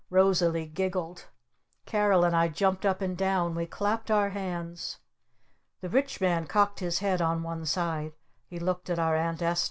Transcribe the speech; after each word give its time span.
Rosalee 0.09 0.65
giggled! 0.65 1.25
Carol 1.85 2.23
and 2.23 2.35
I 2.35 2.47
jumped 2.47 2.87
up 2.87 3.01
and 3.03 3.15
down! 3.15 3.53
We 3.53 3.67
clapped 3.67 4.09
our 4.09 4.31
hands! 4.31 4.97
The 5.81 5.89
Rich 5.89 6.19
Man 6.19 6.47
cocked 6.47 6.79
his 6.79 6.97
head 6.97 7.21
on 7.21 7.43
one 7.43 7.67
side. 7.67 8.13
He 8.47 8.57
looked 8.57 8.89
at 8.89 8.97
our 8.97 9.15
Aunt 9.15 9.43
Esta. 9.43 9.59